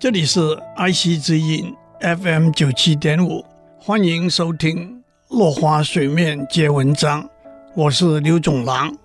[0.00, 0.40] 这里是
[0.76, 3.44] 爱惜之音 FM 九七点五，
[3.80, 7.28] 欢迎收听落花水面接文章，
[7.74, 8.96] 我是刘总郎。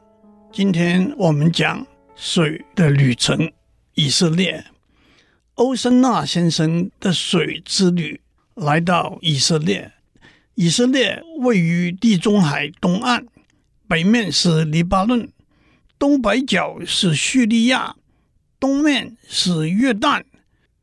[0.52, 1.84] 今天我们讲
[2.16, 3.52] 水的旅程，
[3.96, 4.64] 以色列。
[5.56, 8.21] 欧森纳先生的水之旅
[8.54, 9.91] 来到以色列。
[10.54, 13.25] 以色列位于地中海东岸，
[13.88, 15.28] 北面是黎巴嫩，
[15.98, 17.96] 东北角是叙利亚，
[18.60, 20.21] 东面是约旦。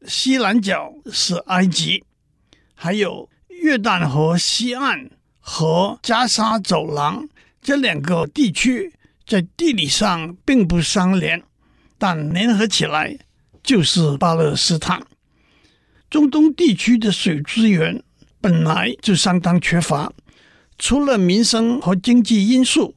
[0.07, 2.05] 西南角是埃及，
[2.75, 7.29] 还有约旦河西岸和加沙走廊
[7.61, 8.95] 这两个地区，
[9.27, 11.43] 在地理上并不相连，
[11.99, 13.19] 但联合起来
[13.63, 15.03] 就是巴勒斯坦。
[16.09, 18.03] 中东地区的水资源
[18.41, 20.13] 本来就相当缺乏，
[20.79, 22.97] 除了民生和经济因素，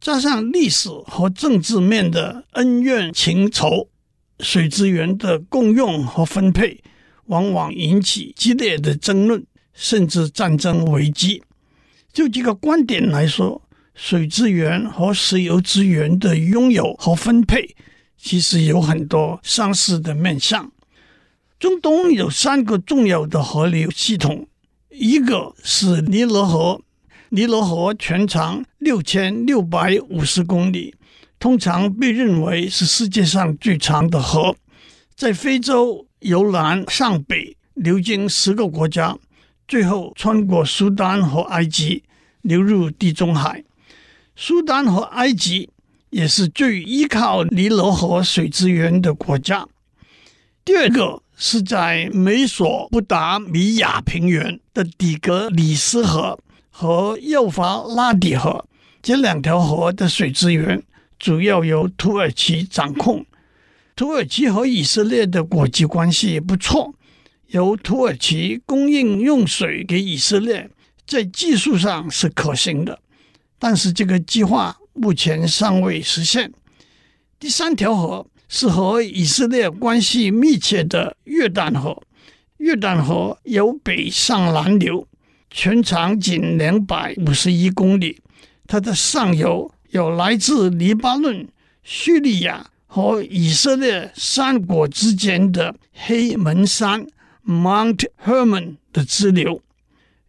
[0.00, 3.88] 加上历史和政治面的恩怨情仇。
[4.42, 6.82] 水资源的共用和分配，
[7.26, 11.42] 往往引起激烈的争论，甚至战争危机。
[12.12, 13.62] 就这个观点来说，
[13.94, 17.74] 水资源和石油资源的拥有和分配，
[18.18, 20.70] 其实有很多相似的面向。
[21.58, 24.48] 中东有三个重要的河流系统，
[24.90, 26.82] 一个是尼罗河，
[27.28, 30.94] 尼罗河全长六千六百五十公里。
[31.42, 34.54] 通常被认为是世界上最长的河，
[35.16, 39.18] 在非洲由南向北流经十个国家，
[39.66, 42.04] 最后穿过苏丹和埃及
[42.42, 43.64] 流入地中海。
[44.36, 45.68] 苏丹和埃及
[46.10, 49.66] 也是最依靠尼罗河水资源的国家。
[50.64, 56.38] 第二个是在美索不达米亚平原的底格里斯河
[56.70, 58.64] 和幼发拉底河，
[59.02, 60.80] 这两条河的水资源。
[61.22, 63.24] 主要由土耳其掌控。
[63.94, 66.92] 土耳其和以色列的国际关系也不错，
[67.46, 70.68] 由土耳其供应用水给以色列，
[71.06, 72.98] 在技术上是可行的，
[73.60, 76.52] 但是这个计划目前尚未实现。
[77.38, 82.02] 第三条河是和以色列关系密切的约旦河，
[82.56, 85.06] 约旦河由北向南流，
[85.52, 88.20] 全长仅两百五十一公里，
[88.66, 89.72] 它的上游。
[89.92, 91.46] 有来自黎巴嫩、
[91.82, 97.06] 叙利亚和以色列三国之间的黑门山
[97.46, 99.60] （Mount Hermon） 的支流。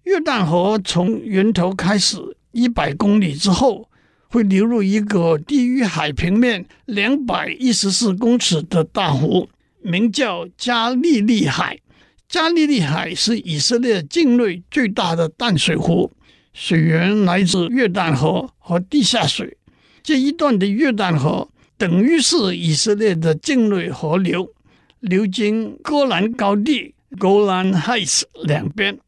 [0.04, 2.18] 约旦河从源头开始
[2.52, 3.88] 一百公里之后，
[4.28, 9.48] 会流入一个低于海平面两百一十四公尺的大湖，
[9.82, 11.80] 名叫加利利海。
[12.28, 16.12] 加利利海是以色列境内最大的淡水湖。
[16.54, 19.58] 水源来自约旦河和地下水，
[20.04, 24.54] 这一段的约旦河等于是以色列的境内河流，
[25.00, 29.00] 流经戈兰高地 （Golan Heights） 两边。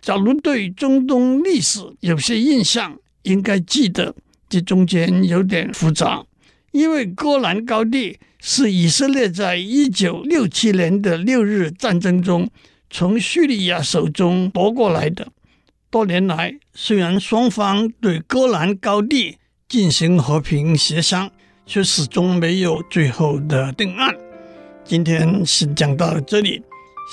[0.00, 4.14] 假如对中东历史有些印象，应该记得
[4.48, 6.24] 这中间有点复杂，
[6.72, 12.48] 因为戈兰高地是以色列在一九六七年的六日战争中
[12.88, 15.28] 从叙利亚手中夺过来的。
[15.90, 21.30] 多年来，虽然双方对戈兰高地进行和平协商，
[21.64, 24.14] 却始终没有最后的定案。
[24.84, 26.62] 今天先讲到这里，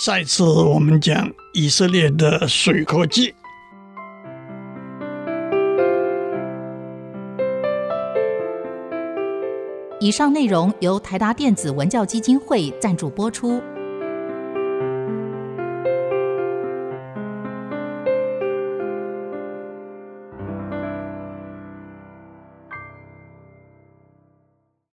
[0.03, 3.33] 下一次我们讲以色列的水科技。
[10.01, 13.61] 以上内容由台达电子文教基金会赞助播出。